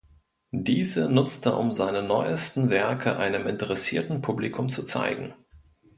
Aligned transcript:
Diese 0.49 1.11
nutzt 1.11 1.45
er 1.45 1.59
um 1.59 1.71
seine 1.71 2.01
neuesten 2.01 2.71
Werke 2.71 3.17
einem 3.17 3.45
interessierten 3.45 4.23
Publikum 4.23 4.67
zu 4.67 4.81
zeigen. 4.83 5.35